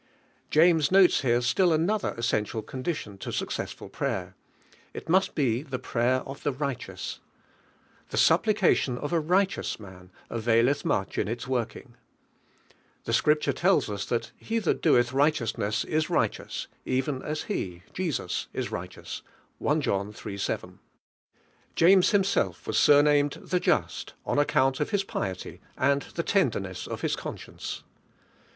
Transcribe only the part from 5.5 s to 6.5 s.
the prayer of